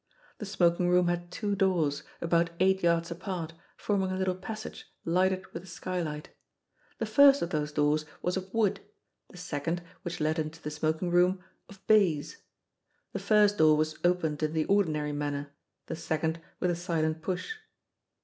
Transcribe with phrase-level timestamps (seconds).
[0.39, 5.45] The smoking room had two doors, about eight yards apart, forming a little passage lighted
[5.53, 6.29] with a skylight.
[6.97, 8.79] The first of those doors was of wood,
[9.29, 12.41] the second, which led into the smoking room, of baize.
[13.13, 15.51] The first door was opened in the ordinary manner,
[15.85, 17.57] the second with a silent push.